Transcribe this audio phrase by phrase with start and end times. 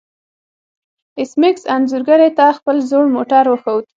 [1.19, 3.83] ایس میکس انځورګرې ته خپل زوړ موټر وښود